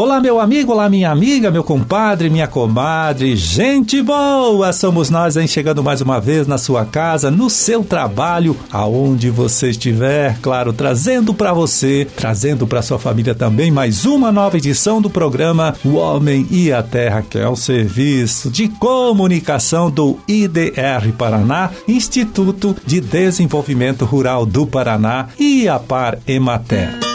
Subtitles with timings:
[0.00, 4.72] Olá, meu amigo, olá, minha amiga, meu compadre, minha comadre, gente boa!
[4.72, 5.46] Somos nós, hein?
[5.46, 11.34] Chegando mais uma vez na sua casa, no seu trabalho, aonde você estiver, claro, trazendo
[11.34, 16.46] para você, trazendo para sua família também mais uma nova edição do programa O Homem
[16.50, 24.06] e a Terra, que é o serviço de comunicação do IDR Paraná, Instituto de Desenvolvimento
[24.06, 27.09] Rural do Paraná e a Par Emater.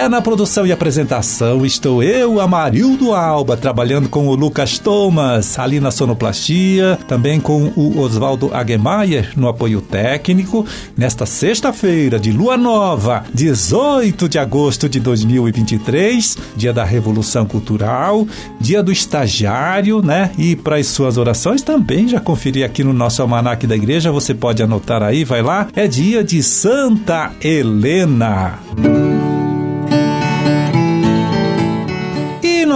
[0.00, 5.78] É na produção e apresentação estou eu, Amarildo Alba, trabalhando com o Lucas Thomas ali
[5.78, 10.64] na sonoplastia, também com o Oswaldo Aguemayer no apoio técnico,
[10.96, 18.26] nesta sexta-feira de lua nova, 18 de agosto de 2023, dia da Revolução Cultural,
[18.58, 20.30] dia do estagiário, né?
[20.38, 24.32] E para as suas orações também já conferi aqui no nosso almanaque da igreja, você
[24.32, 28.58] pode anotar aí, vai lá, é dia de Santa Helena.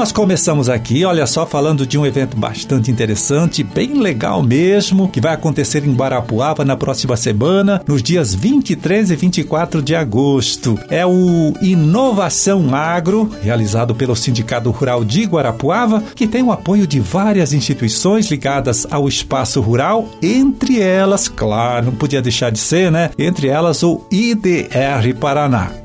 [0.05, 5.19] Nós começamos aqui, olha só, falando de um evento bastante interessante, bem legal mesmo, que
[5.19, 10.79] vai acontecer em Guarapuava na próxima semana, nos dias 23 e 24 de agosto.
[10.91, 17.01] É o Inovação Agro, realizado pelo Sindicato Rural de Guarapuava, que tem o apoio de
[17.01, 23.11] várias instituições ligadas ao espaço rural, entre elas, claro, não podia deixar de ser, né?
[23.19, 25.84] Entre elas o IDR Paraná.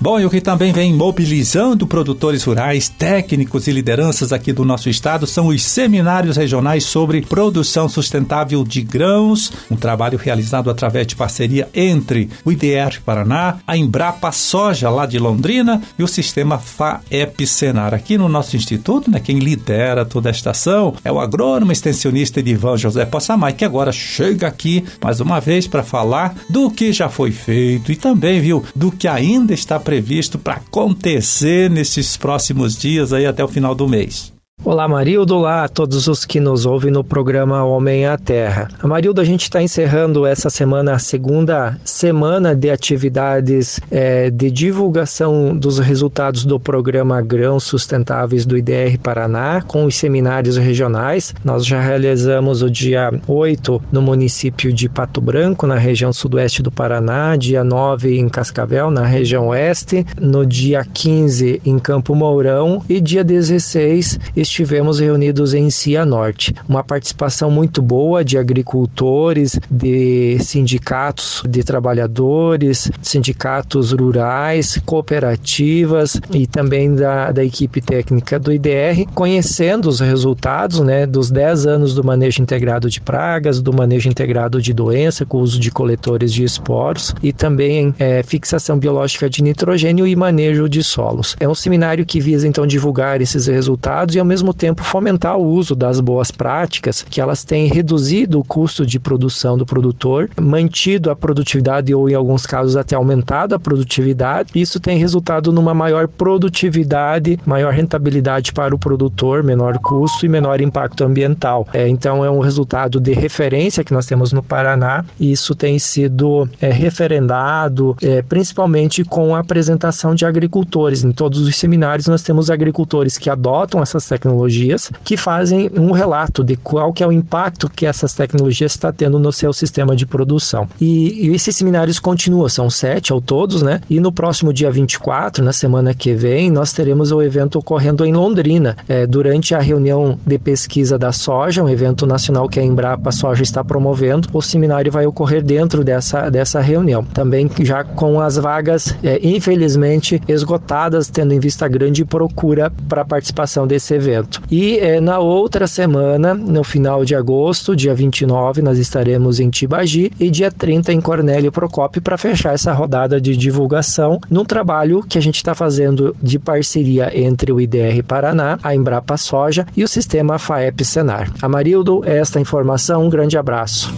[0.00, 4.88] Bom, e o que também vem mobilizando produtores rurais, técnicos e lideranças aqui do nosso
[4.88, 11.16] estado são os seminários regionais sobre produção sustentável de grãos, um trabalho realizado através de
[11.16, 17.44] parceria entre o IDR Paraná, a Embrapa Soja lá de Londrina e o sistema FAEP
[17.44, 17.92] Senar.
[17.92, 22.76] Aqui no nosso instituto, né, quem lidera toda a estação é o agrônomo extensionista Edivan
[22.76, 27.32] José Possamay, que agora chega aqui mais uma vez para falar do que já foi
[27.32, 33.24] feito e também, viu, do que ainda está previsto para acontecer nesses próximos dias aí
[33.24, 34.37] até o final do mês.
[34.64, 35.36] Olá, Marildo.
[35.36, 38.68] Olá a todos os que nos ouvem no programa Homem à Terra.
[38.82, 45.56] Marildo, a gente está encerrando essa semana a segunda semana de atividades é, de divulgação
[45.56, 51.32] dos resultados do programa Grãos Sustentáveis do IDR Paraná, com os seminários regionais.
[51.44, 56.70] Nós já realizamos o dia 8 no município de Pato Branco, na região sudoeste do
[56.70, 63.00] Paraná, dia 9 em Cascavel, na região oeste, no dia 15 em Campo Mourão e
[63.00, 66.54] dia 16 estivemos reunidos em Cianorte.
[66.68, 76.94] Uma participação muito boa de agricultores, de sindicatos de trabalhadores, sindicatos rurais, cooperativas e também
[76.94, 82.42] da, da equipe técnica do IDR, conhecendo os resultados né, dos 10 anos do manejo
[82.42, 87.14] integrado de pragas, do manejo integrado de doença com o uso de coletores de esporos
[87.22, 91.36] e também é, fixação biológica de nitrogênio e manejo de solos.
[91.40, 95.36] É um seminário que visa então divulgar esses resultados e ao mesmo mesmo tempo fomentar
[95.36, 100.30] o uso das boas práticas, que elas têm reduzido o custo de produção do produtor,
[100.40, 104.50] mantido a produtividade ou em alguns casos até aumentado a produtividade.
[104.54, 110.60] Isso tem resultado numa maior produtividade, maior rentabilidade para o produtor, menor custo e menor
[110.60, 111.66] impacto ambiental.
[111.72, 115.80] É, então é um resultado de referência que nós temos no Paraná e isso tem
[115.80, 121.02] sido é, referendado é, principalmente com a apresentação de agricultores.
[121.02, 125.92] Em todos os seminários nós temos agricultores que adotam essas tecnologias tecnologias que fazem um
[125.92, 129.96] relato de qual que é o impacto que essas tecnologias está tendo no seu sistema
[129.96, 130.68] de produção.
[130.80, 133.80] E, e esses seminários continuam, são sete ao todos, né?
[133.88, 138.12] E no próximo dia 24, na semana que vem, nós teremos o evento ocorrendo em
[138.12, 143.10] Londrina, é, durante a reunião de pesquisa da soja, um evento nacional que a Embrapa
[143.10, 144.28] Soja está promovendo.
[144.32, 147.02] O seminário vai ocorrer dentro dessa, dessa reunião.
[147.04, 153.02] Também já com as vagas, é, infelizmente, esgotadas, tendo em vista a grande procura para
[153.02, 154.17] a participação desse evento.
[154.18, 154.42] Evento.
[154.50, 160.10] E é, na outra semana, no final de agosto, dia 29, nós estaremos em Tibagi
[160.18, 165.18] e dia 30 em Cornélio Procópio para fechar essa rodada de divulgação num trabalho que
[165.18, 169.88] a gente está fazendo de parceria entre o IDR Paraná, a Embrapa Soja e o
[169.88, 171.32] sistema FAEP Senar.
[171.40, 173.92] Amarildo, esta informação, um grande abraço.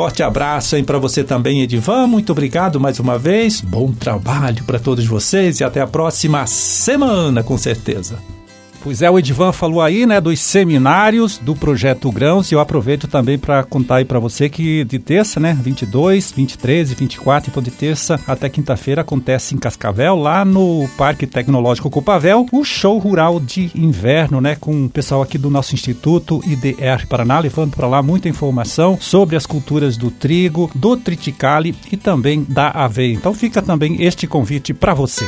[0.00, 2.06] Forte abraço aí para você também, Edivan.
[2.06, 3.60] Muito obrigado mais uma vez.
[3.60, 8.18] Bom trabalho para todos vocês e até a próxima semana, com certeza.
[8.82, 13.06] Pois é, o Edivan falou aí, né, dos seminários do Projeto Grãos e eu aproveito
[13.06, 17.62] também para contar aí para você que de terça, né, 22, 23 e 24, então
[17.62, 23.38] de terça até quinta-feira acontece em Cascavel, lá no Parque Tecnológico Copavel, o show rural
[23.38, 28.02] de inverno, né, com o pessoal aqui do nosso Instituto IDR Paraná, levando para lá
[28.02, 33.12] muita informação sobre as culturas do trigo, do triticale e também da aveia.
[33.12, 35.26] Então fica também este convite para você.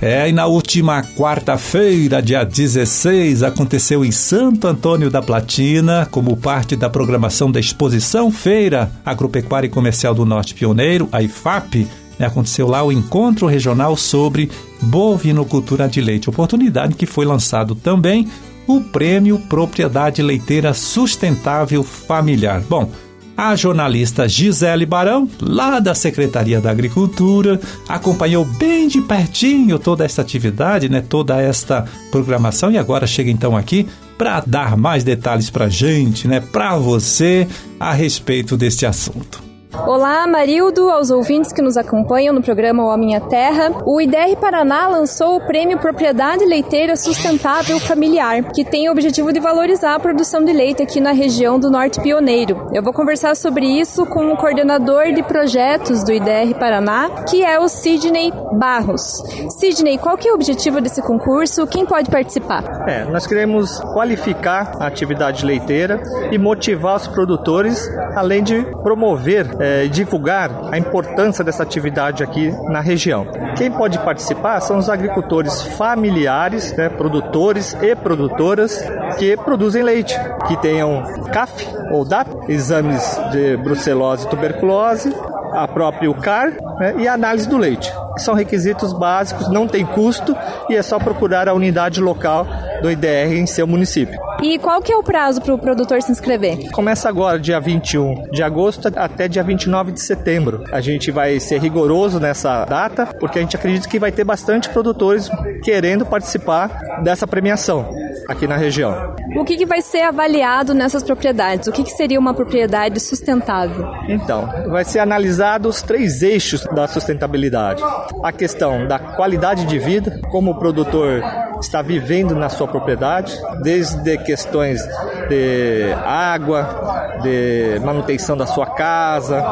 [0.00, 6.76] É, e na última quarta-feira, dia 16, aconteceu em Santo Antônio da Platina, como parte
[6.76, 11.88] da programação da exposição Feira Agropecuária e Comercial do Norte Pioneiro, a IFAP,
[12.18, 14.50] né, aconteceu lá o encontro regional sobre
[14.82, 18.28] bovinocultura de leite, oportunidade que foi lançado também
[18.66, 22.62] o Prêmio Propriedade Leiteira Sustentável Familiar.
[22.68, 22.90] Bom,
[23.36, 30.22] a jornalista Gisele Barão, lá da Secretaria da Agricultura, acompanhou bem de pertinho toda esta
[30.22, 33.86] atividade, né, toda esta programação e agora chega então aqui
[34.16, 37.46] para dar mais detalhes para gente, né, para você
[37.78, 39.55] a respeito deste assunto.
[39.84, 43.70] Olá, Marildo, aos ouvintes que nos acompanham no programa O Minha Terra.
[43.84, 49.38] O IDR Paraná lançou o Prêmio Propriedade Leiteira Sustentável Familiar, que tem o objetivo de
[49.38, 52.68] valorizar a produção de leite aqui na região do Norte Pioneiro.
[52.72, 57.58] Eu vou conversar sobre isso com o coordenador de projetos do IDR Paraná, que é
[57.60, 59.22] o Sidney Barros.
[59.58, 61.66] Sidney, qual que é o objetivo desse concurso?
[61.66, 62.88] Quem pode participar?
[62.88, 66.02] É, nós queremos qualificar a atividade leiteira
[66.32, 72.80] e motivar os produtores, além de promover é, divulgar a importância dessa atividade aqui na
[72.80, 73.26] região.
[73.56, 78.80] Quem pode participar são os agricultores familiares, né, produtores e produtoras
[79.18, 80.16] que produzem leite,
[80.46, 81.02] que tenham
[81.32, 85.12] CAF ou DAP, exames de brucelose e tuberculose,
[85.52, 87.92] a própria CAR né, e a análise do leite.
[88.18, 90.36] São requisitos básicos, não tem custo
[90.68, 92.46] e é só procurar a unidade local
[92.82, 94.18] do IDR em seu município.
[94.42, 96.70] E qual que é o prazo para o produtor se inscrever?
[96.70, 100.64] Começa agora, dia 21 de agosto até dia 29 de setembro.
[100.70, 104.68] A gente vai ser rigoroso nessa data, porque a gente acredita que vai ter bastante
[104.68, 105.30] produtores
[105.62, 106.68] querendo participar
[107.02, 107.94] dessa premiação
[108.28, 109.14] aqui na região.
[109.36, 111.68] O que, que vai ser avaliado nessas propriedades?
[111.68, 113.86] O que, que seria uma propriedade sustentável?
[114.08, 117.82] Então, vai ser analisado os três eixos da sustentabilidade.
[118.22, 121.22] A questão da qualidade de vida, como o produtor
[121.60, 124.80] está vivendo na sua propriedade, desde questões
[125.28, 129.42] de água, de manutenção da sua casa,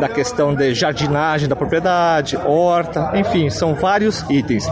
[0.00, 4.66] da questão de jardinagem da propriedade, horta, enfim, são vários itens.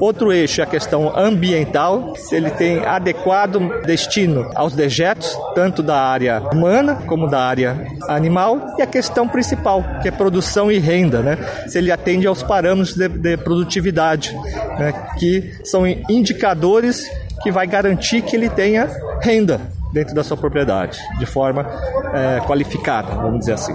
[0.00, 6.00] Outro eixo é a questão ambiental, se ele tem adequado destino aos dejetos, tanto da
[6.00, 11.20] área humana como da área animal, e a questão principal, que é produção e renda,
[11.20, 11.36] né?
[11.66, 14.36] se ele atende aos parâmetros de, de produtividade,
[14.78, 14.92] né?
[15.18, 17.08] que são indicadores
[17.42, 18.88] que vai garantir que ele tenha
[19.20, 19.60] renda
[19.92, 21.66] dentro da sua propriedade, de forma
[22.12, 23.74] é, qualificada, vamos dizer assim.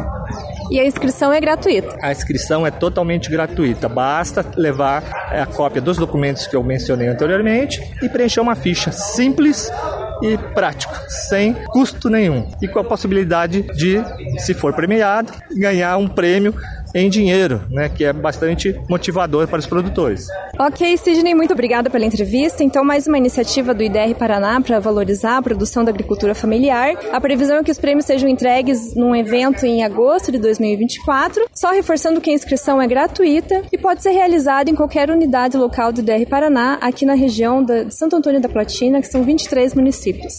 [0.74, 1.96] E a inscrição é gratuita?
[2.02, 3.88] A inscrição é totalmente gratuita.
[3.88, 8.92] Basta levar é, a cópia dos documentos que eu mencionei anteriormente e preencher uma ficha
[8.92, 9.72] simples
[10.24, 12.52] e prático, sem custo nenhum.
[12.60, 14.02] E com a possibilidade de,
[14.40, 16.56] se for premiado, ganhar um prêmio
[16.94, 20.28] em dinheiro, né, que é bastante motivador para os produtores.
[20.60, 22.64] Ok, Sidney, muito obrigada pela entrevista.
[22.64, 26.94] Então, mais uma iniciativa do IDR Paraná para valorizar a produção da agricultura familiar.
[27.12, 31.48] A previsão é que os prêmios sejam entregues num evento em agosto de 2024.
[31.54, 35.92] Só reforçando que a inscrição é gratuita e pode ser realizada em qualquer unidade local
[35.92, 40.34] do IDR Paraná, aqui na região de Santo Antônio da Platina, que são 23 municípios.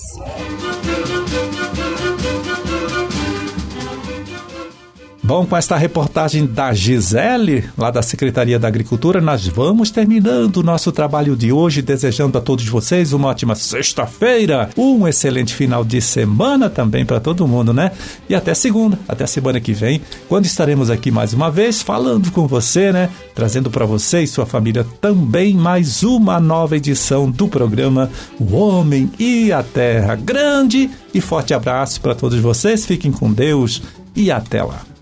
[5.27, 10.63] Bom, com esta reportagem da Gisele, lá da Secretaria da Agricultura, nós vamos terminando o
[10.63, 15.99] nosso trabalho de hoje, desejando a todos vocês uma ótima sexta-feira, um excelente final de
[16.03, 17.93] semana também para todo mundo, né?
[18.29, 22.47] E até segunda, até semana que vem, quando estaremos aqui mais uma vez falando com
[22.47, 23.09] você, né?
[23.35, 29.11] Trazendo para você e sua família também mais uma nova edição do programa O Homem
[29.19, 30.17] e a Terra.
[30.17, 33.81] Grande e forte abraço para todos vocês, fiquem com Deus
[34.15, 34.94] e até lá.